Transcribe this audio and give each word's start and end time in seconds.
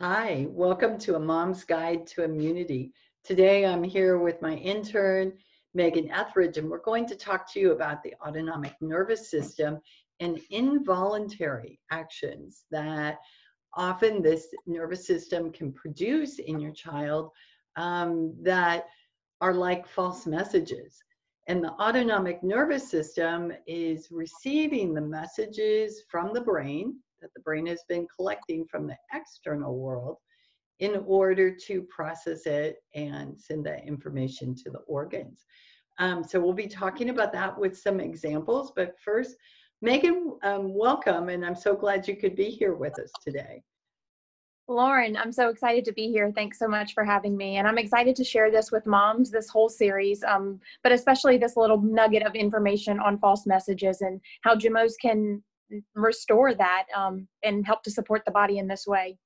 Hi, 0.00 0.46
welcome 0.50 0.96
to 0.98 1.16
A 1.16 1.18
Mom's 1.18 1.64
Guide 1.64 2.06
to 2.06 2.22
Immunity. 2.22 2.92
Today 3.24 3.66
I'm 3.66 3.82
here 3.82 4.16
with 4.18 4.40
my 4.40 4.54
intern, 4.54 5.32
Megan 5.74 6.08
Etheridge, 6.12 6.56
and 6.56 6.70
we're 6.70 6.82
going 6.82 7.04
to 7.08 7.16
talk 7.16 7.52
to 7.52 7.58
you 7.58 7.72
about 7.72 8.04
the 8.04 8.14
autonomic 8.24 8.76
nervous 8.80 9.28
system 9.28 9.80
and 10.20 10.40
involuntary 10.50 11.80
actions 11.90 12.62
that 12.70 13.18
often 13.74 14.22
this 14.22 14.54
nervous 14.66 15.04
system 15.04 15.50
can 15.50 15.72
produce 15.72 16.38
in 16.38 16.60
your 16.60 16.70
child 16.70 17.32
um, 17.74 18.36
that 18.40 18.86
are 19.40 19.52
like 19.52 19.84
false 19.88 20.28
messages. 20.28 21.02
And 21.48 21.64
the 21.64 21.72
autonomic 21.72 22.44
nervous 22.44 22.88
system 22.88 23.52
is 23.66 24.12
receiving 24.12 24.94
the 24.94 25.00
messages 25.00 26.04
from 26.08 26.32
the 26.32 26.40
brain 26.40 27.00
that 27.20 27.32
the 27.34 27.40
brain 27.40 27.66
has 27.66 27.82
been 27.88 28.06
collecting 28.14 28.64
from 28.70 28.86
the 28.86 28.96
external 29.12 29.76
world 29.76 30.16
in 30.80 31.02
order 31.06 31.54
to 31.54 31.82
process 31.82 32.46
it 32.46 32.76
and 32.94 33.38
send 33.40 33.66
that 33.66 33.84
information 33.84 34.54
to 34.54 34.70
the 34.70 34.78
organs. 34.80 35.44
Um, 35.98 36.22
so 36.22 36.40
we'll 36.40 36.52
be 36.52 36.68
talking 36.68 37.10
about 37.10 37.32
that 37.32 37.58
with 37.58 37.76
some 37.76 37.98
examples, 37.98 38.72
but 38.76 38.94
first, 39.04 39.36
Megan, 39.82 40.36
um, 40.42 40.74
welcome, 40.74 41.28
and 41.28 41.44
I'm 41.44 41.56
so 41.56 41.74
glad 41.74 42.06
you 42.06 42.16
could 42.16 42.36
be 42.36 42.50
here 42.50 42.74
with 42.74 42.98
us 42.98 43.10
today. 43.24 43.62
Lauren, 44.70 45.16
I'm 45.16 45.32
so 45.32 45.48
excited 45.48 45.84
to 45.86 45.92
be 45.92 46.08
here. 46.08 46.30
Thanks 46.30 46.58
so 46.58 46.68
much 46.68 46.92
for 46.92 47.02
having 47.02 47.36
me. 47.36 47.56
And 47.56 47.66
I'm 47.66 47.78
excited 47.78 48.14
to 48.16 48.24
share 48.24 48.50
this 48.50 48.70
with 48.70 48.84
moms, 48.86 49.30
this 49.30 49.48
whole 49.48 49.70
series, 49.70 50.22
um, 50.24 50.60
but 50.82 50.92
especially 50.92 51.38
this 51.38 51.56
little 51.56 51.80
nugget 51.80 52.22
of 52.22 52.34
information 52.34 53.00
on 53.00 53.18
false 53.18 53.46
messages 53.46 54.02
and 54.02 54.20
how 54.42 54.54
Gemmos 54.54 54.92
can 55.00 55.42
restore 55.94 56.54
that 56.54 56.84
um, 56.96 57.28
and 57.42 57.66
help 57.66 57.82
to 57.84 57.90
support 57.90 58.22
the 58.24 58.30
body 58.30 58.58
in 58.58 58.68
this 58.68 58.86
way. 58.86 59.18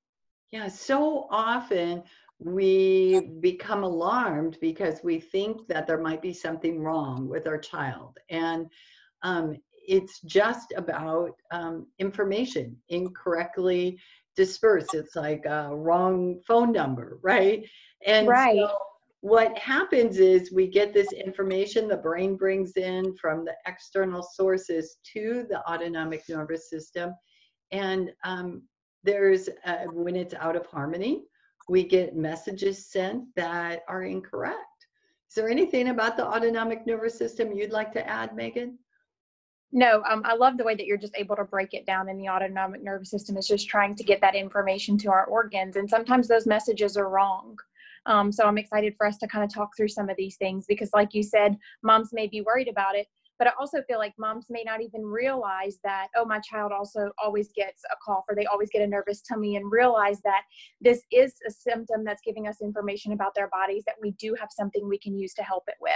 Yeah, 0.51 0.69
so 0.69 1.27
often 1.31 2.03
we 2.39 3.31
become 3.41 3.85
alarmed 3.85 4.59
because 4.61 5.01
we 5.03 5.21
think 5.21 5.67
that 5.69 5.87
there 5.87 6.01
might 6.01 6.21
be 6.21 6.33
something 6.33 6.81
wrong 6.81 7.29
with 7.29 7.47
our 7.47 7.59
child. 7.59 8.19
And 8.29 8.67
um, 9.23 9.57
it's 9.87 10.21
just 10.21 10.73
about 10.77 11.33
um, 11.51 11.87
information 11.99 12.77
incorrectly 12.89 13.99
dispersed. 14.37 14.95
It's 14.95 15.17
like 15.17 15.45
a 15.47 15.71
wrong 15.73 16.41
phone 16.47 16.73
number, 16.73 17.19
right? 17.23 17.65
And 18.05 18.27
right. 18.29 18.57
So 18.57 18.77
what 19.23 19.57
happens 19.57 20.19
is 20.19 20.53
we 20.53 20.67
get 20.67 20.93
this 20.93 21.13
information 21.13 21.87
the 21.87 21.97
brain 21.97 22.37
brings 22.37 22.77
in 22.77 23.15
from 23.17 23.45
the 23.45 23.55
external 23.67 24.21
sources 24.21 24.97
to 25.13 25.47
the 25.49 25.65
autonomic 25.71 26.25
nervous 26.29 26.69
system. 26.69 27.15
And 27.71 28.11
um, 28.25 28.63
there's, 29.05 29.49
uh, 29.65 29.85
when 29.93 30.17
it's 30.17 30.35
out 30.35 30.57
of 30.57 30.67
harmony, 30.67 31.23
we 31.69 31.85
get 31.85 32.17
messages 32.17 32.91
sent 32.91 33.33
that 33.37 33.85
are 33.87 34.03
incorrect. 34.03 34.57
Is 35.31 35.37
there 35.37 35.49
anything 35.49 35.91
about 35.91 36.17
the 36.17 36.27
autonomic 36.27 36.85
nervous 36.85 37.17
system 37.17 37.53
you'd 37.53 37.71
like 37.71 37.93
to 37.93 38.07
add, 38.07 38.35
Megan? 38.35 38.77
No, 39.71 40.03
um, 40.11 40.23
I 40.25 40.35
love 40.35 40.59
the 40.59 40.65
way 40.65 40.75
that 40.75 40.85
you're 40.85 40.99
just 40.99 41.17
able 41.17 41.37
to 41.37 41.45
break 41.45 41.75
it 41.75 41.87
down 41.87 42.09
in 42.09 42.19
the 42.19 42.29
autonomic 42.29 42.83
nervous 42.83 43.11
system 43.11 43.37
is 43.37 43.47
just 43.47 43.69
trying 43.69 43.95
to 43.95 44.03
get 44.03 44.21
that 44.21 44.35
information 44.35 44.99
to 44.99 45.11
our 45.13 45.27
organs. 45.27 45.77
And 45.77 45.89
sometimes 45.89 46.27
those 46.27 46.45
messages 46.45 46.97
are 46.97 47.09
wrong. 47.09 47.57
Um, 48.07 48.33
so 48.33 48.45
I'm 48.45 48.59
excited 48.59 48.95
for 48.97 49.07
us 49.07 49.19
to 49.19 49.27
kind 49.27 49.45
of 49.45 49.53
talk 49.53 49.77
through 49.77 49.89
some 49.89 50.09
of 50.09 50.17
these 50.17 50.37
things 50.37 50.65
because, 50.67 50.91
like 50.93 51.15
you 51.15 51.23
said, 51.23 51.57
moms 51.83 52.11
may 52.13 52.27
be 52.27 52.41
worried 52.41 52.69
about 52.69 52.97
it, 52.97 53.07
but 53.39 53.49
I 53.49 53.53
also 53.59 53.83
feel 53.83 53.99
like 53.99 54.13
moms 54.19 54.47
may 54.51 54.63
not 54.65 54.81
even 54.83 55.03
realize 55.03 55.79
that, 55.85 56.09
oh, 56.17 56.25
my 56.25 56.41
child 56.41 56.73
also 56.73 57.11
always 57.23 57.51
gets 57.57 57.83
a 57.93 57.97
cough 58.05 58.25
or 58.29 58.35
they 58.35 58.47
always 58.47 58.71
get 58.71 58.83
a 58.83 58.87
nervous 58.87 59.23
tummy 59.23 59.57
and 59.57 59.71
realize 59.71 60.21
that 60.23 60.43
this 60.81 61.03
is 61.11 61.35
a 61.47 61.51
symptom 61.51 62.05
that's 62.05 62.23
giving 62.25 62.49
us 62.49 62.61
information 62.61 63.13
about 63.13 63.35
their 63.35 63.49
bodies 63.49 63.85
that 63.87 63.97
we 64.01 64.13
do 64.13 64.35
have 64.39 64.49
something 64.51 64.89
we 64.89 64.99
can 64.99 65.17
use 65.17 65.35
to 65.35 65.43
help 65.43 65.65
it 65.69 65.77
with. 65.81 65.93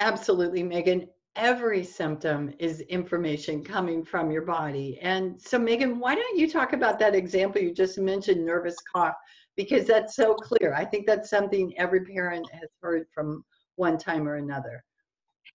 Absolutely, 0.00 0.62
Megan 0.62 1.08
every 1.36 1.84
symptom 1.84 2.52
is 2.58 2.80
information 2.82 3.62
coming 3.62 4.02
from 4.02 4.30
your 4.30 4.42
body. 4.42 4.98
And 5.02 5.40
so, 5.40 5.58
Megan, 5.58 5.98
why 5.98 6.14
don't 6.14 6.38
you 6.38 6.50
talk 6.50 6.72
about 6.72 6.98
that 6.98 7.14
example 7.14 7.60
you 7.60 7.74
just 7.74 7.98
mentioned, 7.98 8.44
nervous 8.44 8.76
cough, 8.92 9.14
because 9.56 9.86
that's 9.86 10.14
so 10.14 10.34
clear. 10.34 10.74
I 10.74 10.84
think 10.84 11.06
that's 11.06 11.30
something 11.30 11.76
every 11.78 12.04
parent 12.04 12.48
has 12.52 12.70
heard 12.80 13.06
from 13.12 13.44
one 13.76 13.98
time 13.98 14.28
or 14.28 14.36
another. 14.36 14.84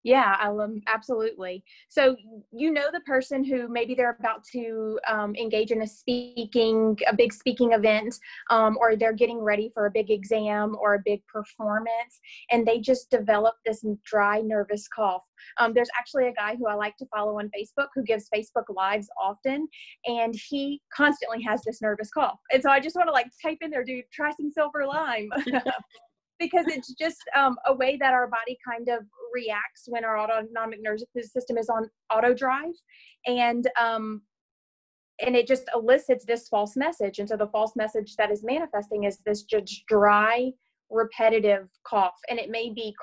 Yeah, 0.03 0.35
I'll 0.39 0.61
um, 0.61 0.81
absolutely. 0.87 1.63
So 1.89 2.15
you 2.51 2.71
know 2.71 2.89
the 2.91 3.01
person 3.01 3.43
who 3.43 3.67
maybe 3.67 3.93
they're 3.93 4.17
about 4.19 4.43
to 4.51 4.99
um, 5.07 5.35
engage 5.35 5.71
in 5.71 5.83
a 5.83 5.87
speaking, 5.87 6.97
a 7.07 7.15
big 7.15 7.31
speaking 7.31 7.73
event, 7.73 8.15
um, 8.49 8.77
or 8.79 8.95
they're 8.95 9.13
getting 9.13 9.39
ready 9.39 9.69
for 9.73 9.85
a 9.85 9.91
big 9.91 10.09
exam 10.09 10.75
or 10.79 10.95
a 10.95 11.01
big 11.05 11.25
performance, 11.27 12.19
and 12.51 12.65
they 12.65 12.79
just 12.79 13.11
develop 13.11 13.55
this 13.65 13.85
dry, 14.03 14.41
nervous 14.41 14.87
cough. 14.87 15.23
Um, 15.59 15.73
there's 15.73 15.89
actually 15.97 16.27
a 16.27 16.33
guy 16.33 16.55
who 16.55 16.67
I 16.67 16.73
like 16.73 16.97
to 16.97 17.05
follow 17.13 17.37
on 17.37 17.51
Facebook 17.55 17.87
who 17.93 18.03
gives 18.03 18.27
Facebook 18.33 18.65
lives 18.69 19.07
often, 19.21 19.67
and 20.05 20.33
he 20.49 20.81
constantly 20.95 21.43
has 21.43 21.61
this 21.63 21.81
nervous 21.81 22.09
cough. 22.09 22.39
And 22.51 22.63
so 22.63 22.69
I 22.71 22.79
just 22.79 22.95
want 22.95 23.07
to 23.07 23.13
like 23.13 23.27
type 23.41 23.59
in 23.61 23.69
there, 23.69 23.83
dude, 23.83 24.05
try 24.11 24.31
some 24.31 24.51
silver 24.51 24.85
lime. 24.85 25.29
because 26.39 26.65
it's 26.67 26.91
just 26.95 27.21
um, 27.37 27.55
a 27.67 27.73
way 27.73 27.97
that 27.97 28.13
our 28.13 28.27
body 28.27 28.57
kind 28.67 28.89
of 28.89 29.05
reacts 29.33 29.83
when 29.87 30.05
our 30.05 30.19
autonomic 30.19 30.81
nervous 30.81 31.05
system 31.23 31.57
is 31.57 31.69
on 31.69 31.89
auto 32.13 32.33
drive 32.33 32.73
and 33.25 33.67
um, 33.79 34.21
and 35.21 35.35
it 35.35 35.47
just 35.47 35.63
elicits 35.75 36.25
this 36.25 36.47
false 36.47 36.75
message. 36.75 37.19
And 37.19 37.29
so 37.29 37.37
the 37.37 37.47
false 37.47 37.73
message 37.75 38.15
that 38.15 38.31
is 38.31 38.43
manifesting 38.43 39.03
is 39.03 39.19
this 39.19 39.43
just 39.43 39.85
dry 39.87 40.51
repetitive 40.89 41.67
cough. 41.85 42.17
And 42.29 42.39
it 42.39 42.49
may 42.49 42.71
be 42.73 42.95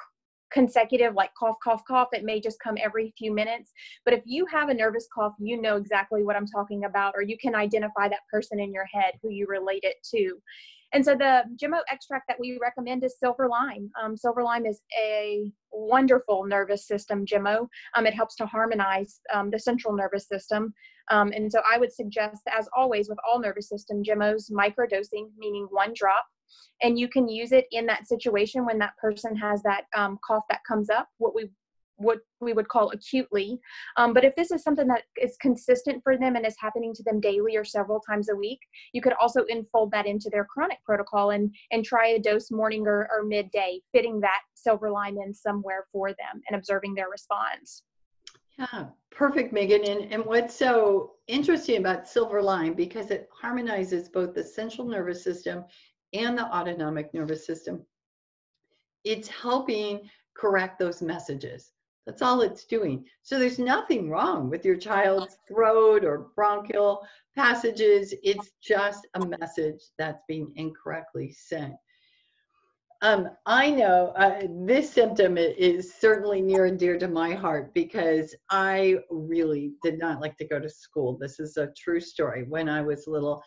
consecutive 0.50 1.14
like 1.14 1.30
cough 1.38 1.56
cough 1.62 1.82
cough. 1.86 2.08
It 2.12 2.24
may 2.24 2.40
just 2.40 2.58
come 2.60 2.76
every 2.82 3.12
few 3.16 3.32
minutes. 3.32 3.70
But 4.04 4.14
if 4.14 4.22
you 4.24 4.46
have 4.46 4.68
a 4.68 4.74
nervous 4.74 5.06
cough 5.14 5.34
you 5.38 5.60
know 5.60 5.76
exactly 5.76 6.22
what 6.22 6.36
i'm 6.36 6.46
talking 6.46 6.84
about 6.84 7.14
or 7.14 7.22
you 7.22 7.36
can 7.38 7.54
identify 7.54 8.08
that 8.08 8.26
person 8.32 8.58
in 8.58 8.72
your 8.72 8.86
head 8.86 9.12
who 9.22 9.30
you 9.30 9.46
relate 9.46 9.84
it 9.84 9.96
to 10.14 10.40
and 10.92 11.04
so 11.04 11.14
the 11.14 11.42
Gemmo 11.56 11.80
extract 11.90 12.26
that 12.28 12.40
we 12.40 12.58
recommend 12.60 13.04
is 13.04 13.18
silver 13.18 13.48
lime. 13.48 13.90
Um, 14.02 14.16
silver 14.16 14.42
lime 14.42 14.64
is 14.64 14.80
a 14.98 15.52
wonderful 15.70 16.46
nervous 16.46 16.86
system 16.86 17.26
Gemmo. 17.26 17.68
Um, 17.94 18.06
it 18.06 18.14
helps 18.14 18.36
to 18.36 18.46
harmonize 18.46 19.20
um, 19.32 19.50
the 19.50 19.58
central 19.58 19.94
nervous 19.94 20.26
system. 20.26 20.72
Um, 21.10 21.32
and 21.34 21.50
so 21.50 21.60
I 21.70 21.78
would 21.78 21.92
suggest, 21.92 22.42
as 22.50 22.68
always 22.76 23.08
with 23.08 23.18
all 23.28 23.38
nervous 23.38 23.68
system 23.68 24.02
Gemmos, 24.02 24.50
microdosing, 24.50 25.28
meaning 25.36 25.66
one 25.70 25.92
drop. 25.94 26.24
And 26.82 26.98
you 26.98 27.08
can 27.08 27.28
use 27.28 27.52
it 27.52 27.66
in 27.72 27.84
that 27.86 28.06
situation 28.06 28.64
when 28.64 28.78
that 28.78 28.96
person 28.96 29.36
has 29.36 29.62
that 29.64 29.84
um, 29.94 30.18
cough 30.26 30.44
that 30.48 30.60
comes 30.66 30.88
up. 30.88 31.08
What 31.18 31.34
we 31.34 31.50
what 31.98 32.18
we 32.40 32.52
would 32.52 32.68
call 32.68 32.90
acutely. 32.90 33.58
Um, 33.96 34.14
but 34.14 34.24
if 34.24 34.34
this 34.36 34.50
is 34.50 34.62
something 34.62 34.86
that 34.86 35.02
is 35.20 35.36
consistent 35.40 36.02
for 36.02 36.16
them 36.16 36.36
and 36.36 36.46
is 36.46 36.56
happening 36.58 36.94
to 36.94 37.02
them 37.02 37.20
daily 37.20 37.56
or 37.56 37.64
several 37.64 38.00
times 38.00 38.28
a 38.30 38.36
week, 38.36 38.60
you 38.92 39.02
could 39.02 39.14
also 39.20 39.44
enfold 39.48 39.90
that 39.92 40.06
into 40.06 40.30
their 40.30 40.44
chronic 40.44 40.78
protocol 40.84 41.30
and, 41.30 41.54
and 41.70 41.84
try 41.84 42.08
a 42.08 42.18
dose 42.18 42.50
morning 42.50 42.86
or, 42.86 43.08
or 43.12 43.24
midday, 43.24 43.80
fitting 43.92 44.20
that 44.20 44.40
silver 44.54 44.90
lime 44.90 45.18
in 45.18 45.34
somewhere 45.34 45.86
for 45.92 46.10
them 46.10 46.40
and 46.48 46.56
observing 46.56 46.94
their 46.94 47.10
response. 47.10 47.82
Yeah, 48.58 48.86
perfect, 49.10 49.52
Megan. 49.52 49.84
And, 49.84 50.12
and 50.12 50.24
what's 50.24 50.54
so 50.54 51.12
interesting 51.28 51.78
about 51.78 52.08
silver 52.08 52.42
lime 52.42 52.74
because 52.74 53.10
it 53.10 53.28
harmonizes 53.32 54.08
both 54.08 54.34
the 54.34 54.42
central 54.42 54.88
nervous 54.88 55.22
system 55.22 55.64
and 56.12 56.36
the 56.36 56.44
autonomic 56.44 57.12
nervous 57.14 57.46
system, 57.46 57.84
it's 59.04 59.28
helping 59.28 60.08
correct 60.34 60.78
those 60.78 61.02
messages. 61.02 61.72
That's 62.08 62.22
all 62.22 62.40
it's 62.40 62.64
doing. 62.64 63.04
So 63.20 63.38
there's 63.38 63.58
nothing 63.58 64.08
wrong 64.08 64.48
with 64.48 64.64
your 64.64 64.76
child's 64.76 65.36
throat 65.46 66.06
or 66.06 66.30
bronchial 66.34 67.06
passages. 67.36 68.14
It's 68.22 68.52
just 68.62 69.06
a 69.12 69.26
message 69.26 69.82
that's 69.98 70.22
being 70.26 70.50
incorrectly 70.56 71.30
sent. 71.32 71.74
Um, 73.02 73.28
I 73.44 73.70
know 73.70 74.14
uh, 74.16 74.40
this 74.64 74.90
symptom 74.90 75.36
is 75.36 75.96
certainly 75.96 76.40
near 76.40 76.64
and 76.64 76.78
dear 76.78 76.98
to 76.98 77.08
my 77.08 77.34
heart 77.34 77.74
because 77.74 78.34
I 78.48 78.96
really 79.10 79.72
did 79.82 79.98
not 79.98 80.22
like 80.22 80.38
to 80.38 80.48
go 80.48 80.58
to 80.58 80.70
school. 80.70 81.18
This 81.18 81.38
is 81.38 81.58
a 81.58 81.74
true 81.76 82.00
story. 82.00 82.46
When 82.48 82.70
I 82.70 82.80
was 82.80 83.06
little, 83.06 83.42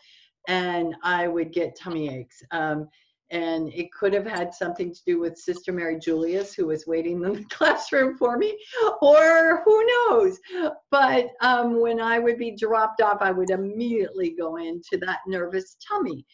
and 0.46 0.94
I 1.02 1.26
would 1.26 1.52
get 1.52 1.76
tummy 1.76 2.14
aches. 2.14 2.44
Um, 2.52 2.88
and 3.32 3.72
it 3.72 3.90
could 3.92 4.12
have 4.12 4.26
had 4.26 4.54
something 4.54 4.92
to 4.92 5.00
do 5.06 5.18
with 5.18 5.38
Sister 5.38 5.72
Mary 5.72 5.98
Julius, 5.98 6.54
who 6.54 6.66
was 6.66 6.86
waiting 6.86 7.24
in 7.24 7.32
the 7.32 7.44
classroom 7.50 8.16
for 8.16 8.36
me, 8.36 8.58
or 9.00 9.62
who 9.64 9.86
knows. 9.86 10.38
But 10.90 11.30
um, 11.40 11.80
when 11.80 11.98
I 11.98 12.18
would 12.18 12.38
be 12.38 12.54
dropped 12.54 13.00
off, 13.00 13.18
I 13.22 13.32
would 13.32 13.50
immediately 13.50 14.36
go 14.38 14.56
into 14.56 14.98
that 14.98 15.20
nervous 15.26 15.76
tummy. 15.86 16.26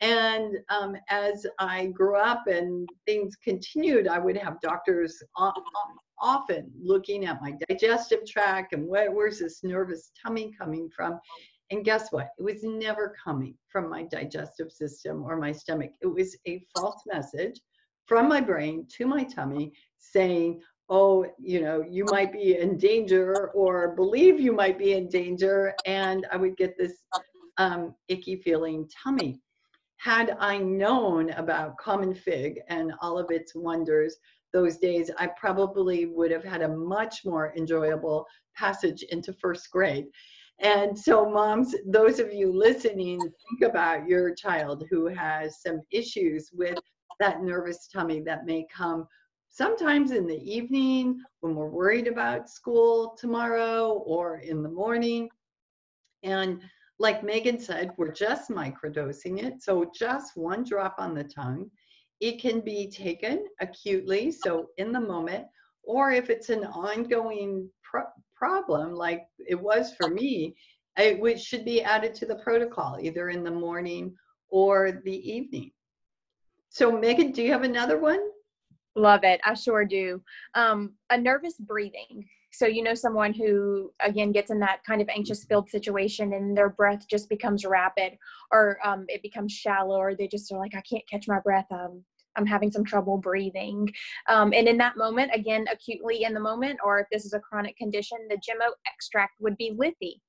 And 0.00 0.58
um, 0.70 0.96
as 1.10 1.46
I 1.58 1.86
grew 1.86 2.16
up 2.16 2.46
and 2.46 2.88
things 3.06 3.36
continued, 3.42 4.08
I 4.08 4.18
would 4.18 4.36
have 4.36 4.60
doctors 4.60 5.22
often 6.18 6.70
looking 6.82 7.26
at 7.26 7.40
my 7.40 7.52
digestive 7.68 8.26
tract 8.26 8.72
and 8.72 8.86
where, 8.86 9.10
where's 9.10 9.38
this 9.38 9.62
nervous 9.62 10.10
tummy 10.22 10.54
coming 10.58 10.90
from. 10.94 11.18
And 11.70 11.84
guess 11.84 12.12
what? 12.12 12.28
It 12.38 12.42
was 12.42 12.62
never 12.62 13.14
coming 13.22 13.56
from 13.68 13.90
my 13.90 14.04
digestive 14.04 14.70
system 14.70 15.24
or 15.24 15.36
my 15.36 15.52
stomach. 15.52 15.90
It 16.00 16.06
was 16.06 16.36
a 16.46 16.64
false 16.76 17.02
message 17.06 17.60
from 18.06 18.28
my 18.28 18.40
brain 18.40 18.86
to 18.96 19.06
my 19.06 19.24
tummy 19.24 19.72
saying, 19.98 20.60
oh, 20.88 21.26
you 21.38 21.60
know, 21.60 21.84
you 21.88 22.04
might 22.04 22.32
be 22.32 22.58
in 22.58 22.78
danger 22.78 23.50
or 23.54 23.96
believe 23.96 24.38
you 24.38 24.52
might 24.52 24.78
be 24.78 24.92
in 24.92 25.08
danger. 25.08 25.74
And 25.84 26.26
I 26.30 26.36
would 26.36 26.56
get 26.56 26.78
this 26.78 27.02
um, 27.58 27.94
icky 28.08 28.36
feeling 28.36 28.88
tummy. 29.02 29.40
Had 29.96 30.36
I 30.38 30.58
known 30.58 31.30
about 31.30 31.78
common 31.78 32.14
fig 32.14 32.60
and 32.68 32.92
all 33.00 33.18
of 33.18 33.30
its 33.30 33.54
wonders 33.56 34.16
those 34.52 34.76
days, 34.76 35.10
I 35.18 35.26
probably 35.26 36.06
would 36.06 36.30
have 36.30 36.44
had 36.44 36.62
a 36.62 36.68
much 36.68 37.24
more 37.24 37.52
enjoyable 37.56 38.26
passage 38.54 39.02
into 39.10 39.32
first 39.32 39.70
grade. 39.72 40.06
And 40.60 40.98
so, 40.98 41.28
moms, 41.28 41.74
those 41.86 42.18
of 42.18 42.32
you 42.32 42.50
listening, 42.50 43.20
think 43.20 43.70
about 43.70 44.08
your 44.08 44.34
child 44.34 44.84
who 44.90 45.06
has 45.06 45.60
some 45.60 45.80
issues 45.90 46.50
with 46.52 46.78
that 47.20 47.42
nervous 47.42 47.88
tummy 47.88 48.20
that 48.20 48.46
may 48.46 48.66
come 48.74 49.06
sometimes 49.56 50.10
in 50.10 50.26
the 50.26 50.38
evening 50.38 51.18
when 51.40 51.54
we're 51.54 51.68
worried 51.68 52.06
about 52.06 52.50
school 52.50 53.16
tomorrow 53.18 54.02
or 54.06 54.38
in 54.38 54.62
the 54.62 54.68
morning. 54.68 55.28
And 56.22 56.60
like 56.98 57.24
Megan 57.24 57.58
said, 57.58 57.92
we're 57.96 58.12
just 58.12 58.50
microdosing 58.50 59.42
it. 59.42 59.62
So 59.62 59.90
just 59.94 60.36
one 60.36 60.64
drop 60.64 60.96
on 60.98 61.14
the 61.14 61.24
tongue. 61.24 61.70
It 62.20 62.40
can 62.40 62.60
be 62.60 62.90
taken 62.90 63.44
acutely, 63.60 64.30
so 64.30 64.68
in 64.78 64.92
the 64.92 65.00
moment, 65.00 65.46
or 65.82 66.12
if 66.12 66.30
it's 66.30 66.48
an 66.48 66.64
ongoing 66.64 67.70
problem, 68.36 68.94
like 68.94 69.26
it 69.38 69.60
was 69.60 69.94
for 69.94 70.08
me, 70.08 70.54
it 70.96 71.40
should 71.40 71.64
be 71.64 71.82
added 71.82 72.14
to 72.14 72.26
the 72.26 72.36
protocol, 72.36 72.98
either 73.00 73.28
in 73.30 73.44
the 73.44 73.50
morning 73.50 74.14
or 74.48 75.00
the 75.04 75.32
evening. 75.32 75.70
So 76.68 76.92
Megan, 76.92 77.32
do 77.32 77.42
you 77.42 77.52
have 77.52 77.62
another 77.62 77.98
one? 77.98 78.20
Love 78.94 79.24
it. 79.24 79.40
I 79.44 79.54
sure 79.54 79.84
do. 79.84 80.22
Um, 80.54 80.94
a 81.10 81.18
nervous 81.18 81.58
breathing. 81.58 82.26
So, 82.50 82.66
you 82.66 82.82
know, 82.82 82.94
someone 82.94 83.34
who, 83.34 83.92
again, 84.00 84.32
gets 84.32 84.50
in 84.50 84.58
that 84.60 84.82
kind 84.84 85.02
of 85.02 85.08
anxious 85.10 85.44
filled 85.44 85.68
situation 85.68 86.32
and 86.32 86.56
their 86.56 86.70
breath 86.70 87.06
just 87.06 87.28
becomes 87.28 87.66
rapid 87.66 88.16
or 88.50 88.78
um, 88.82 89.04
it 89.08 89.20
becomes 89.20 89.52
shallow 89.52 89.96
or 89.96 90.14
they 90.14 90.26
just 90.26 90.50
are 90.50 90.58
like, 90.58 90.74
I 90.74 90.80
can't 90.80 91.06
catch 91.10 91.28
my 91.28 91.40
breath. 91.40 91.66
Um, 91.70 92.02
I'm 92.36 92.46
having 92.46 92.70
some 92.70 92.84
trouble 92.84 93.18
breathing. 93.18 93.92
Um, 94.28 94.52
and 94.52 94.68
in 94.68 94.76
that 94.78 94.96
moment, 94.96 95.30
again, 95.34 95.66
acutely 95.72 96.24
in 96.24 96.34
the 96.34 96.40
moment, 96.40 96.78
or 96.84 97.00
if 97.00 97.06
this 97.10 97.24
is 97.24 97.32
a 97.32 97.40
chronic 97.40 97.76
condition, 97.76 98.18
the 98.28 98.36
Gemmo 98.36 98.70
extract 98.86 99.34
would 99.40 99.56
be 99.56 99.76
Lithi. 99.76 100.20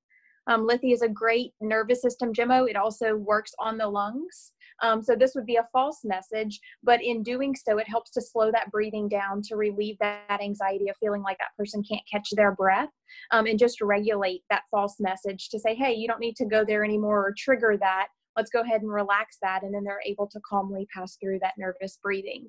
Um, 0.47 0.65
Lithi 0.65 0.93
is 0.93 1.01
a 1.01 1.09
great 1.09 1.51
nervous 1.61 2.01
system 2.01 2.33
Gemmo. 2.33 2.69
It 2.69 2.77
also 2.77 3.15
works 3.15 3.51
on 3.59 3.77
the 3.77 3.87
lungs. 3.87 4.53
Um, 4.81 5.01
so 5.01 5.15
this 5.15 5.33
would 5.35 5.45
be 5.45 5.55
a 5.55 5.67
false 5.73 6.01
message, 6.03 6.59
but 6.83 7.03
in 7.03 7.23
doing 7.23 7.55
so, 7.55 7.79
it 7.79 7.89
helps 7.89 8.11
to 8.11 8.21
slow 8.21 8.51
that 8.51 8.71
breathing 8.71 9.09
down 9.09 9.41
to 9.43 9.55
relieve 9.55 9.97
that 9.99 10.39
anxiety 10.41 10.87
of 10.89 10.95
feeling 10.97 11.23
like 11.23 11.37
that 11.39 11.55
person 11.57 11.83
can't 11.83 12.03
catch 12.11 12.29
their 12.31 12.53
breath 12.53 12.89
um, 13.31 13.47
and 13.47 13.57
just 13.57 13.81
regulate 13.81 14.43
that 14.49 14.63
false 14.69 14.95
message 14.99 15.49
to 15.49 15.59
say, 15.59 15.73
hey, 15.73 15.93
you 15.93 16.07
don't 16.07 16.19
need 16.19 16.35
to 16.35 16.45
go 16.45 16.63
there 16.63 16.83
anymore 16.83 17.25
or 17.25 17.33
trigger 17.35 17.75
that. 17.79 18.07
Let's 18.37 18.51
go 18.51 18.61
ahead 18.61 18.81
and 18.81 18.91
relax 18.91 19.37
that. 19.41 19.63
And 19.63 19.73
then 19.73 19.83
they're 19.83 20.01
able 20.05 20.27
to 20.27 20.39
calmly 20.47 20.87
pass 20.95 21.17
through 21.17 21.39
that 21.39 21.55
nervous 21.57 21.99
breathing. 22.01 22.47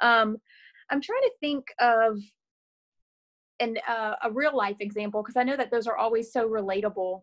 Um, 0.00 0.38
I'm 0.90 1.00
trying 1.00 1.22
to 1.22 1.32
think 1.40 1.64
of 1.78 2.18
an, 3.60 3.76
uh, 3.86 4.14
a 4.24 4.30
real 4.32 4.56
life 4.56 4.76
example 4.80 5.22
because 5.22 5.36
I 5.36 5.42
know 5.42 5.56
that 5.56 5.70
those 5.70 5.86
are 5.86 5.96
always 5.96 6.32
so 6.32 6.48
relatable. 6.48 7.22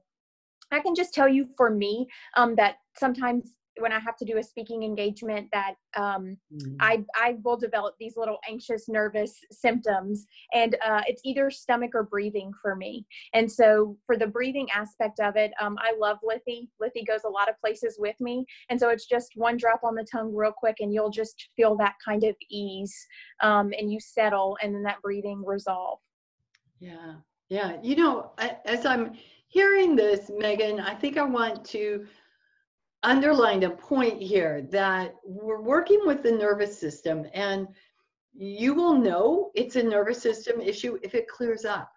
I 0.72 0.80
can 0.80 0.96
just 0.96 1.14
tell 1.14 1.28
you 1.28 1.48
for 1.58 1.70
me 1.70 2.08
um, 2.38 2.56
that 2.56 2.76
sometimes 2.98 3.54
when 3.80 3.92
I 3.92 4.00
have 4.00 4.18
to 4.18 4.26
do 4.26 4.38
a 4.38 4.44
speaking 4.44 4.84
engagement 4.84 5.48
that 5.52 5.76
um, 5.96 6.38
mm. 6.54 6.76
I, 6.80 7.04
I 7.16 7.38
will 7.44 7.58
develop 7.58 7.96
these 8.00 8.16
little 8.16 8.38
anxious, 8.50 8.88
nervous 8.88 9.34
symptoms. 9.52 10.26
And 10.54 10.76
uh, 10.86 11.02
it's 11.08 11.22
either 11.26 11.50
stomach 11.50 11.92
or 11.94 12.04
breathing 12.04 12.52
for 12.62 12.76
me. 12.76 13.06
And 13.34 13.52
so 13.52 13.98
for 14.06 14.18
the 14.18 14.28
breathing 14.28 14.68
aspect 14.74 15.20
of 15.20 15.36
it, 15.36 15.52
um, 15.60 15.78
I 15.80 15.94
love 15.98 16.18
Lithi. 16.24 16.70
Lithi 16.82 17.06
goes 17.06 17.22
a 17.26 17.30
lot 17.30 17.50
of 17.50 17.60
places 17.60 17.98
with 18.00 18.16
me. 18.20 18.46
And 18.70 18.80
so 18.80 18.90
it's 18.90 19.06
just 19.06 19.32
one 19.36 19.58
drop 19.58 19.82
on 19.84 19.96
the 19.96 20.06
tongue 20.12 20.34
real 20.34 20.54
quick 20.54 20.78
and 20.80 20.94
you'll 20.94 21.10
just 21.10 21.50
feel 21.56 21.76
that 21.78 21.96
kind 22.04 22.24
of 22.24 22.36
ease 22.50 22.96
um, 23.42 23.72
and 23.78 23.92
you 23.92 24.00
settle 24.00 24.58
and 24.62 24.74
then 24.74 24.84
that 24.84 25.02
breathing 25.02 25.44
resolve. 25.46 26.00
Yeah. 26.80 27.16
Yeah. 27.50 27.78
You 27.84 27.96
know, 27.96 28.32
as 28.66 28.86
I'm 28.86 29.14
hearing 29.48 29.96
this, 29.96 30.32
Megan, 30.36 30.80
I 30.80 30.96
think 30.96 31.18
I 31.18 31.24
want 31.24 31.64
to 31.66 32.06
underlined 33.06 33.64
a 33.64 33.70
point 33.70 34.20
here 34.20 34.64
that 34.72 35.14
we're 35.24 35.62
working 35.62 36.02
with 36.06 36.24
the 36.24 36.32
nervous 36.32 36.78
system 36.78 37.26
and 37.34 37.68
you 38.34 38.74
will 38.74 38.96
know 38.96 39.52
it's 39.54 39.76
a 39.76 39.84
nervous 39.84 40.22
system 40.22 40.60
issue 40.60 40.98
if 41.04 41.14
it 41.14 41.28
clears 41.28 41.66
up. 41.66 41.90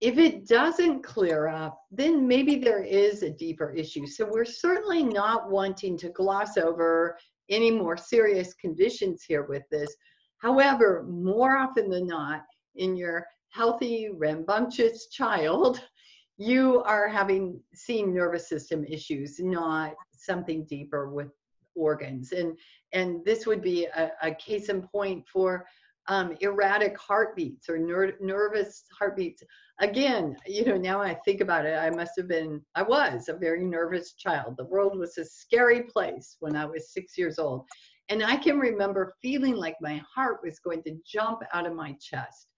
If 0.00 0.16
it 0.16 0.46
doesn't 0.46 1.02
clear 1.02 1.48
up, 1.48 1.78
then 1.90 2.26
maybe 2.26 2.56
there 2.56 2.84
is 2.84 3.22
a 3.22 3.30
deeper 3.30 3.70
issue. 3.70 4.06
So 4.06 4.28
we're 4.30 4.44
certainly 4.44 5.02
not 5.02 5.50
wanting 5.50 5.98
to 5.98 6.08
gloss 6.10 6.56
over 6.56 7.18
any 7.50 7.70
more 7.70 7.96
serious 7.96 8.54
conditions 8.54 9.24
here 9.26 9.44
with 9.44 9.64
this. 9.70 9.94
However, 10.38 11.04
more 11.08 11.56
often 11.56 11.90
than 11.90 12.06
not, 12.06 12.42
in 12.76 12.96
your 12.96 13.26
healthy, 13.48 14.08
rambunctious 14.12 15.08
child, 15.08 15.80
you 16.36 16.82
are 16.82 17.08
having 17.08 17.60
seen 17.74 18.14
nervous 18.14 18.48
system 18.48 18.84
issues, 18.84 19.38
not 19.40 19.94
something 20.18 20.64
deeper 20.64 21.10
with 21.10 21.28
organs. 21.74 22.32
And, 22.32 22.56
and 22.92 23.24
this 23.24 23.46
would 23.46 23.62
be 23.62 23.86
a, 23.86 24.10
a 24.22 24.34
case 24.34 24.68
in 24.68 24.82
point 24.82 25.24
for 25.32 25.66
um, 26.06 26.36
erratic 26.40 26.98
heartbeats 26.98 27.68
or 27.68 27.78
ner- 27.78 28.16
nervous 28.20 28.84
heartbeats. 28.96 29.42
Again, 29.80 30.36
you 30.46 30.64
know, 30.64 30.76
now 30.76 31.00
I 31.00 31.14
think 31.14 31.40
about 31.40 31.66
it, 31.66 31.76
I 31.76 31.90
must 31.90 32.12
have 32.16 32.28
been, 32.28 32.60
I 32.74 32.82
was 32.82 33.28
a 33.28 33.34
very 33.34 33.64
nervous 33.64 34.12
child. 34.14 34.54
The 34.56 34.66
world 34.66 34.98
was 34.98 35.18
a 35.18 35.24
scary 35.24 35.82
place 35.82 36.36
when 36.40 36.54
I 36.56 36.66
was 36.66 36.92
six 36.92 37.16
years 37.18 37.38
old. 37.38 37.64
And 38.10 38.22
I 38.22 38.36
can 38.36 38.58
remember 38.58 39.14
feeling 39.22 39.56
like 39.56 39.76
my 39.80 40.02
heart 40.14 40.40
was 40.44 40.58
going 40.58 40.82
to 40.84 40.96
jump 41.06 41.40
out 41.52 41.66
of 41.66 41.74
my 41.74 41.96
chest. 42.00 42.48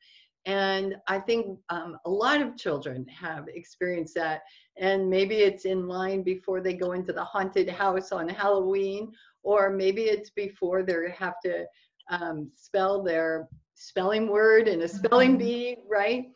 And 0.46 0.96
I 1.08 1.19
think 1.19 1.58
um, 1.70 1.98
a 2.06 2.10
lot 2.10 2.40
of 2.40 2.56
children 2.56 3.04
have 3.08 3.48
experienced 3.48 4.14
that. 4.14 4.43
And 4.78 5.10
maybe 5.10 5.37
it's 5.37 5.64
in 5.64 5.88
line 5.88 6.23
before 6.23 6.61
they 6.61 6.73
go 6.73 6.92
into 6.92 7.12
the 7.12 7.25
haunted 7.25 7.68
house 7.68 8.12
on 8.12 8.28
Halloween, 8.28 9.12
or 9.42 9.70
maybe 9.70 10.02
it's 10.02 10.30
before 10.30 10.85
they 10.85 11.11
have 11.18 11.35
to 11.44 11.66
um, 12.11 12.50
spell 12.54 13.02
their 13.02 13.49
spelling 13.75 14.28
word 14.28 14.68
in 14.68 14.82
a 14.82 14.88
spelling 14.88 15.30
mm-hmm. 15.30 15.38
bee, 15.38 15.76
right? 15.90 16.26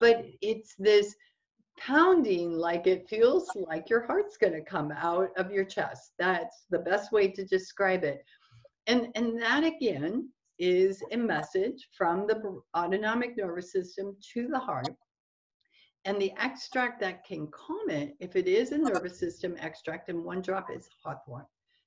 But 0.00 0.24
it's 0.40 0.74
this 0.78 1.14
pounding 1.78 2.52
like 2.52 2.86
it 2.86 3.08
feels 3.08 3.50
like 3.54 3.90
your 3.90 4.06
heart's 4.06 4.38
going 4.38 4.54
to 4.54 4.62
come 4.62 4.92
out 4.96 5.30
of 5.36 5.52
your 5.52 5.64
chest. 5.64 6.12
That's 6.18 6.64
the 6.70 6.78
best 6.78 7.12
way 7.12 7.28
to 7.28 7.44
describe 7.44 8.04
it. 8.04 8.24
And, 8.86 9.08
and 9.14 9.40
that 9.40 9.64
again 9.64 10.30
is 10.60 11.02
a 11.10 11.16
message 11.16 11.88
from 11.96 12.26
the 12.26 12.60
autonomic 12.76 13.36
nervous 13.36 13.72
system 13.72 14.16
to 14.34 14.46
the 14.46 14.58
heart. 14.58 14.94
And 16.04 16.20
the 16.20 16.32
extract 16.38 17.00
that 17.00 17.24
can 17.24 17.48
calm 17.48 17.90
it, 17.90 18.14
if 18.20 18.36
it 18.36 18.46
is 18.46 18.72
a 18.72 18.78
nervous 18.78 19.18
system 19.18 19.56
extract, 19.58 20.08
and 20.08 20.24
one 20.24 20.42
drop 20.42 20.68
is 20.70 20.88
hawthorn. 21.02 21.44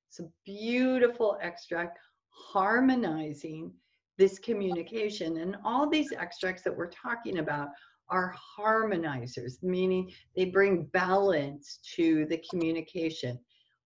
It's 0.08 0.20
a 0.20 0.30
beautiful 0.44 1.38
extract 1.40 1.98
harmonizing 2.28 3.72
this 4.18 4.38
communication. 4.38 5.38
And 5.38 5.56
all 5.64 5.88
these 5.88 6.12
extracts 6.12 6.62
that 6.62 6.76
we're 6.76 6.90
talking 6.90 7.38
about 7.38 7.68
are 8.08 8.34
harmonizers, 8.58 9.62
meaning 9.62 10.12
they 10.36 10.44
bring 10.46 10.84
balance 10.92 11.78
to 11.96 12.26
the 12.26 12.42
communication. 12.50 13.38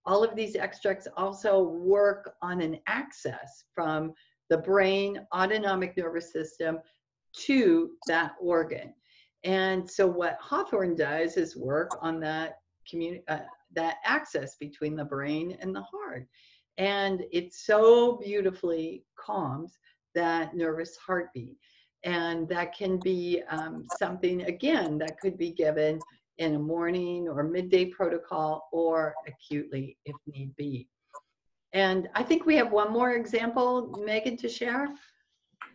All 0.04 0.24
of 0.24 0.34
these 0.34 0.56
extracts 0.56 1.06
also 1.16 1.62
work 1.62 2.34
on 2.42 2.60
an 2.60 2.78
access 2.86 3.64
from 3.74 4.12
the 4.48 4.58
brain, 4.58 5.26
autonomic 5.34 5.96
nervous 5.96 6.32
system 6.32 6.78
to 7.34 7.90
that 8.06 8.32
organ. 8.40 8.94
And 9.44 9.88
so 9.88 10.06
what 10.06 10.38
hawthorn 10.40 10.96
does 10.96 11.36
is 11.36 11.56
work 11.56 11.90
on 12.00 12.20
that 12.20 12.58
uh, 13.28 13.40
that 13.74 13.96
access 14.04 14.56
between 14.56 14.96
the 14.96 15.04
brain 15.04 15.56
and 15.60 15.74
the 15.74 15.82
heart. 15.82 16.26
And 16.78 17.24
it 17.32 17.52
so 17.52 18.16
beautifully 18.16 19.04
calms 19.18 19.76
that 20.14 20.54
nervous 20.54 20.96
heartbeat. 20.96 21.58
And 22.04 22.48
that 22.48 22.74
can 22.74 22.98
be 22.98 23.42
um, 23.50 23.84
something, 23.98 24.42
again, 24.42 24.96
that 24.98 25.18
could 25.20 25.36
be 25.36 25.50
given 25.50 25.98
in 26.38 26.54
a 26.54 26.58
morning 26.58 27.28
or 27.28 27.42
midday 27.42 27.86
protocol 27.86 28.68
or 28.72 29.14
acutely 29.26 29.98
if 30.04 30.14
need 30.26 30.54
be. 30.56 30.88
And 31.72 32.08
I 32.14 32.22
think 32.22 32.46
we 32.46 32.56
have 32.56 32.72
one 32.72 32.92
more 32.92 33.12
example, 33.12 34.02
Megan, 34.04 34.36
to 34.38 34.48
share. 34.48 34.88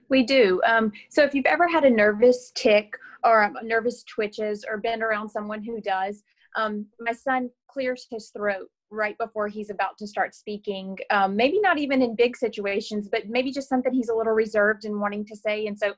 We 0.09 0.23
do. 0.23 0.61
Um, 0.65 0.91
so 1.09 1.23
if 1.23 1.33
you've 1.33 1.45
ever 1.45 1.67
had 1.67 1.85
a 1.85 1.89
nervous 1.89 2.51
tic 2.55 2.93
or 3.23 3.43
um, 3.43 3.55
nervous 3.63 4.03
twitches 4.03 4.65
or 4.67 4.77
been 4.77 5.01
around 5.01 5.29
someone 5.29 5.63
who 5.63 5.81
does. 5.81 6.23
Um, 6.55 6.85
my 6.99 7.13
son 7.13 7.49
clears 7.67 8.05
his 8.11 8.29
throat 8.29 8.67
right 8.91 9.17
before 9.17 9.47
he's 9.47 9.71
about 9.71 9.97
to 9.97 10.07
start 10.07 10.35
speaking. 10.35 10.97
Um, 11.09 11.35
maybe 11.35 11.59
not 11.59 11.79
even 11.79 12.01
in 12.01 12.15
big 12.15 12.37
situations, 12.37 13.09
but 13.11 13.27
maybe 13.27 13.51
just 13.51 13.69
something 13.69 13.91
he's 13.91 14.09
a 14.09 14.15
little 14.15 14.33
reserved 14.33 14.85
and 14.85 14.99
wanting 14.99 15.25
to 15.25 15.35
say. 15.35 15.65
And 15.65 15.77
so 15.77 15.93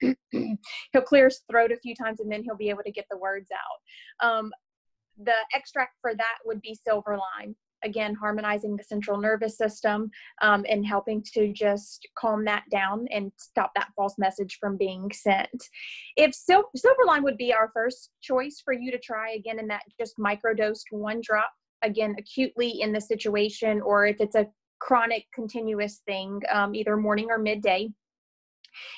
he'll 0.30 1.02
clear 1.02 1.26
his 1.26 1.40
throat 1.50 1.72
a 1.72 1.76
few 1.76 1.94
times 1.94 2.20
and 2.20 2.32
then 2.32 2.42
he'll 2.42 2.56
be 2.56 2.70
able 2.70 2.84
to 2.84 2.92
get 2.92 3.04
the 3.10 3.18
words 3.18 3.50
out. 3.52 4.26
Um, 4.26 4.50
the 5.22 5.34
extract 5.54 5.96
for 6.00 6.14
that 6.14 6.38
would 6.46 6.62
be 6.62 6.74
silver 6.74 7.18
lime 7.18 7.54
again 7.84 8.14
harmonizing 8.14 8.76
the 8.76 8.84
central 8.84 9.20
nervous 9.20 9.56
system 9.56 10.10
um, 10.40 10.64
and 10.68 10.86
helping 10.86 11.22
to 11.34 11.52
just 11.52 12.06
calm 12.16 12.44
that 12.44 12.64
down 12.70 13.06
and 13.10 13.32
stop 13.36 13.72
that 13.74 13.90
false 13.96 14.14
message 14.18 14.58
from 14.60 14.76
being 14.76 15.10
sent. 15.12 15.68
If 16.16 16.34
sil- 16.34 16.70
silver 16.76 17.02
lime 17.06 17.24
would 17.24 17.36
be 17.36 17.52
our 17.52 17.70
first 17.74 18.10
choice 18.20 18.60
for 18.64 18.72
you 18.72 18.90
to 18.90 18.98
try 18.98 19.32
again 19.32 19.58
in 19.58 19.66
that 19.68 19.82
just 19.98 20.18
microdosed 20.18 20.84
one 20.90 21.20
drop 21.22 21.50
again 21.82 22.14
acutely 22.18 22.80
in 22.80 22.92
the 22.92 23.00
situation 23.00 23.80
or 23.80 24.06
if 24.06 24.20
it's 24.20 24.36
a 24.36 24.46
chronic 24.80 25.24
continuous 25.34 26.02
thing 26.06 26.40
um, 26.52 26.74
either 26.74 26.96
morning 26.96 27.28
or 27.30 27.38
midday. 27.38 27.88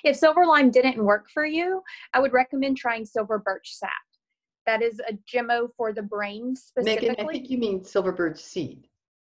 If 0.04 0.16
silver 0.16 0.46
lime 0.46 0.70
didn't 0.70 1.02
work 1.02 1.26
for 1.32 1.44
you 1.44 1.82
i 2.12 2.20
would 2.20 2.32
recommend 2.32 2.76
trying 2.76 3.04
silver 3.04 3.38
birch 3.38 3.74
sap 3.74 3.90
that 4.66 4.82
is 4.82 5.00
a 5.08 5.14
Gemmo 5.30 5.68
for 5.76 5.92
the 5.92 6.02
brain 6.02 6.56
specifically. 6.56 7.10
Megan, 7.10 7.26
I 7.26 7.32
think 7.32 7.50
you 7.50 7.58
mean 7.58 7.84
silver 7.84 8.12
birch 8.12 8.38
seed. 8.38 8.86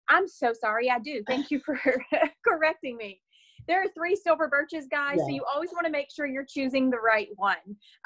I'm 0.10 0.28
so 0.28 0.54
sorry. 0.54 0.90
I 0.90 1.00
do. 1.00 1.24
Thank 1.28 1.52
you 1.52 1.60
for 1.60 1.80
correcting 2.46 2.98
me. 2.98 3.22
There 3.68 3.82
are 3.82 3.88
three 3.96 4.16
silver 4.16 4.48
birches, 4.48 4.88
guys. 4.88 5.16
Yeah. 5.20 5.24
So 5.26 5.30
you 5.30 5.46
always 5.54 5.72
want 5.72 5.86
to 5.86 5.92
make 5.92 6.12
sure 6.12 6.26
you're 6.26 6.46
choosing 6.46 6.90
the 6.90 6.98
right 6.98 7.30
one. 7.36 7.56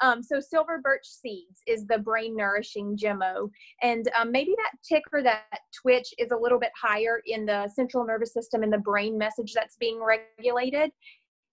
Um, 0.00 0.22
so 0.22 0.40
silver 0.40 0.78
birch 0.82 1.04
seeds 1.04 1.62
is 1.66 1.86
the 1.86 1.98
brain 1.98 2.36
nourishing 2.36 2.96
Gemmo, 2.96 3.50
and 3.82 4.08
um, 4.16 4.30
maybe 4.30 4.54
that 4.56 4.78
tic 4.86 5.02
or 5.12 5.22
that 5.22 5.60
twitch 5.74 6.14
is 6.18 6.30
a 6.30 6.36
little 6.36 6.58
bit 6.60 6.70
higher 6.80 7.22
in 7.26 7.44
the 7.44 7.68
central 7.74 8.04
nervous 8.06 8.32
system 8.32 8.62
and 8.62 8.72
the 8.72 8.78
brain 8.78 9.18
message 9.18 9.52
that's 9.52 9.76
being 9.76 10.00
regulated. 10.00 10.90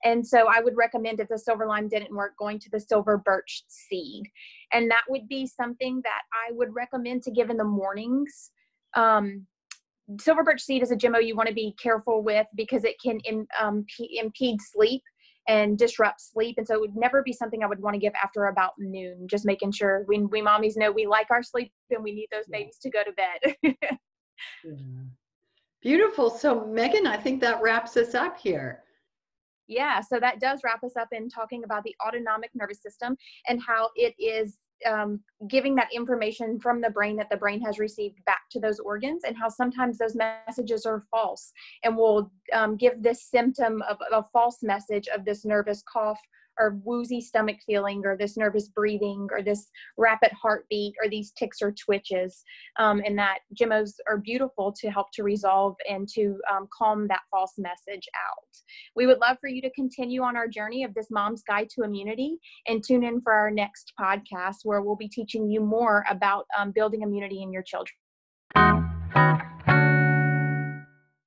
And 0.05 0.25
so 0.25 0.47
I 0.47 0.61
would 0.61 0.77
recommend 0.77 1.19
if 1.19 1.27
the 1.27 1.37
silver 1.37 1.65
lime 1.65 1.89
didn't 1.89 2.15
work, 2.15 2.37
going 2.37 2.59
to 2.59 2.69
the 2.69 2.79
silver 2.79 3.17
birch 3.17 3.63
seed. 3.67 4.23
And 4.71 4.89
that 4.91 5.03
would 5.09 5.27
be 5.27 5.47
something 5.47 5.99
that 6.03 6.21
I 6.31 6.53
would 6.53 6.73
recommend 6.73 7.23
to 7.23 7.31
give 7.31 7.49
in 7.49 7.57
the 7.57 7.63
mornings. 7.63 8.51
Um, 8.93 9.47
silver 10.19 10.43
birch 10.43 10.61
seed 10.61 10.83
is 10.83 10.91
a 10.91 10.95
Gemmo 10.95 11.25
you 11.25 11.35
want 11.35 11.49
to 11.49 11.55
be 11.55 11.75
careful 11.81 12.23
with 12.23 12.45
because 12.55 12.83
it 12.83 12.95
can 13.03 13.19
in, 13.21 13.47
um, 13.59 13.83
p- 13.97 14.19
impede 14.21 14.59
sleep 14.61 15.01
and 15.47 15.77
disrupt 15.77 16.21
sleep. 16.21 16.55
And 16.57 16.67
so 16.67 16.75
it 16.75 16.81
would 16.81 16.95
never 16.95 17.23
be 17.23 17.33
something 17.33 17.63
I 17.63 17.67
would 17.67 17.81
want 17.81 17.95
to 17.95 17.99
give 17.99 18.13
after 18.21 18.45
about 18.45 18.73
noon, 18.77 19.27
just 19.27 19.45
making 19.45 19.71
sure 19.71 20.05
we, 20.07 20.19
we 20.19 20.41
mommies 20.41 20.77
know 20.77 20.91
we 20.91 21.07
like 21.07 21.31
our 21.31 21.43
sleep 21.43 21.71
and 21.89 22.03
we 22.03 22.13
need 22.13 22.27
those 22.31 22.47
babies 22.47 22.77
to 22.83 22.91
go 22.91 23.03
to 23.03 23.11
bed. 23.11 23.55
yeah. 24.63 25.01
Beautiful. 25.81 26.29
So, 26.29 26.65
Megan, 26.65 27.05
I 27.05 27.17
think 27.17 27.41
that 27.41 27.61
wraps 27.61 27.97
us 27.97 28.15
up 28.15 28.39
here. 28.39 28.84
Yeah, 29.67 30.01
so 30.01 30.19
that 30.19 30.39
does 30.39 30.61
wrap 30.63 30.83
us 30.83 30.95
up 30.95 31.09
in 31.11 31.29
talking 31.29 31.63
about 31.63 31.83
the 31.83 31.95
autonomic 32.05 32.51
nervous 32.53 32.81
system 32.81 33.17
and 33.47 33.59
how 33.61 33.89
it 33.95 34.13
is 34.19 34.57
um, 34.85 35.21
giving 35.47 35.75
that 35.75 35.93
information 35.93 36.59
from 36.59 36.81
the 36.81 36.89
brain 36.89 37.15
that 37.15 37.29
the 37.29 37.37
brain 37.37 37.61
has 37.61 37.79
received 37.79 38.23
back 38.25 38.41
to 38.51 38.59
those 38.59 38.79
organs 38.79 39.23
and 39.25 39.35
how 39.37 39.49
sometimes 39.49 39.97
those 39.97 40.15
messages 40.15 40.85
are 40.85 41.03
false 41.09 41.51
and 41.83 41.95
will 41.95 42.31
um, 42.53 42.75
give 42.75 43.01
this 43.01 43.23
symptom 43.23 43.81
of 43.89 43.97
a 44.11 44.23
false 44.33 44.57
message 44.61 45.07
of 45.07 45.25
this 45.25 45.45
nervous 45.45 45.83
cough 45.91 46.19
or 46.59 46.79
woozy 46.83 47.21
stomach 47.21 47.57
feeling 47.65 48.01
or 48.05 48.17
this 48.17 48.37
nervous 48.37 48.69
breathing 48.69 49.27
or 49.31 49.41
this 49.41 49.69
rapid 49.97 50.31
heartbeat 50.31 50.93
or 51.01 51.09
these 51.09 51.31
tics 51.31 51.61
or 51.61 51.71
twitches 51.71 52.43
um, 52.77 53.01
and 53.05 53.17
that 53.17 53.39
Gemmos 53.59 53.93
are 54.07 54.17
beautiful 54.17 54.73
to 54.79 54.89
help 54.89 55.07
to 55.13 55.23
resolve 55.23 55.75
and 55.89 56.07
to 56.09 56.39
um, 56.51 56.67
calm 56.75 57.07
that 57.07 57.21
false 57.31 57.53
message 57.57 58.07
out. 58.15 58.57
We 58.95 59.05
would 59.05 59.19
love 59.19 59.37
for 59.39 59.47
you 59.47 59.61
to 59.61 59.69
continue 59.71 60.21
on 60.21 60.35
our 60.35 60.47
journey 60.47 60.83
of 60.83 60.93
this 60.93 61.07
mom's 61.11 61.43
guide 61.43 61.69
to 61.75 61.83
immunity 61.83 62.37
and 62.67 62.83
tune 62.83 63.03
in 63.03 63.21
for 63.21 63.33
our 63.33 63.51
next 63.51 63.93
podcast 63.99 64.57
where 64.63 64.81
we'll 64.81 64.95
be 64.95 65.09
teaching 65.09 65.49
you 65.49 65.61
more 65.61 66.05
about 66.09 66.45
um, 66.57 66.71
building 66.71 67.01
immunity 67.01 67.41
in 67.41 67.51
your 67.51 67.63
children. 67.63 67.95